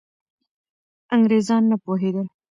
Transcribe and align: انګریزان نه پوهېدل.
انګریزان 1.13 1.63
نه 1.71 1.77
پوهېدل. 1.83 2.27